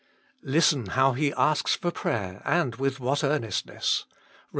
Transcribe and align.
Listen 0.41 0.87
how 0.87 1.11
he 1.13 1.31
asks 1.33 1.75
for 1.75 1.91
prayer, 1.91 2.41
and 2.43 2.77
with 2.77 2.99
what 2.99 3.23
earnestness 3.23 4.05
Bom. 4.09 4.19